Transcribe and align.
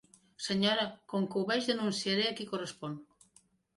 Senyora, 0.45 0.85
com 1.13 1.27
que 1.33 1.39
ho 1.41 1.45
veig, 1.51 1.67
denunciaré 1.73 2.25
a 2.31 2.35
qui 2.41 2.49
correspon. 2.55 2.97